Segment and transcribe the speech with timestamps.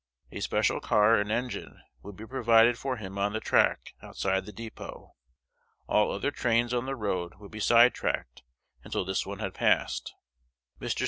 [0.31, 4.51] A special car and engine would be provided for him on the track outside the
[4.51, 5.11] dépôt.
[5.85, 8.41] All other trains on the road would be "sidetracked"
[8.83, 10.15] until this one had passed.
[10.79, 10.99] Mr.